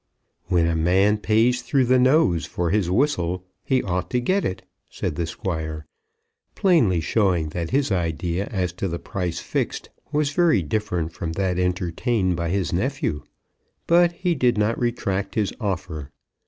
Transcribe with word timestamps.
"When 0.47 0.65
a 0.65 0.75
man 0.75 1.19
pays 1.19 1.61
through 1.61 1.85
the 1.85 1.99
nose 1.99 2.47
for 2.47 2.71
his 2.71 2.89
whistle, 2.89 3.45
he 3.63 3.83
ought 3.83 4.09
to 4.09 4.19
get 4.19 4.43
it!" 4.43 4.63
said 4.89 5.13
the 5.15 5.27
Squire, 5.27 5.85
plainly 6.55 6.99
showing 6.99 7.49
that 7.49 7.69
his 7.69 7.91
idea 7.91 8.47
as 8.47 8.73
to 8.81 8.87
the 8.87 8.97
price 8.97 9.41
fixed 9.41 9.91
was 10.11 10.31
very 10.33 10.63
different 10.63 11.13
from 11.13 11.33
that 11.33 11.59
entertained 11.59 12.35
by 12.35 12.49
his 12.49 12.73
nephew. 12.73 13.21
But 13.85 14.13
he 14.13 14.33
did 14.33 14.57
not 14.57 14.79
retract 14.79 15.35
his 15.35 15.53
offer. 15.61 16.09